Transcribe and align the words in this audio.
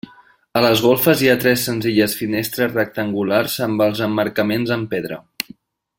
A 0.59 0.61
les 0.65 0.79
golfes 0.85 1.19
hi 1.25 1.29
ha 1.33 1.35
tres 1.43 1.65
senzilles 1.69 2.17
finestres 2.21 2.73
rectangulars 2.79 3.59
amb 3.67 3.85
els 3.89 4.05
emmarcaments 4.07 4.75
en 4.79 4.89
pedra. 4.95 5.25